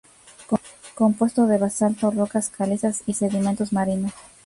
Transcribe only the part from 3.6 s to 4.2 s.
marinos.